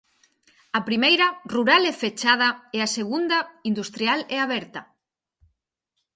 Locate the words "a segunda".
2.85-3.37